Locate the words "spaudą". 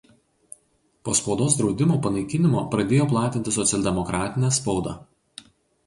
4.61-5.01